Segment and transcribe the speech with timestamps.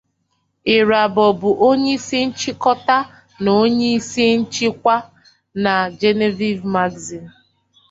[0.75, 2.97] Irabor bụ onye isi nchịkọta
[3.43, 4.95] na onye isi nchịkwa
[5.59, 7.29] nke Genevieve magazine.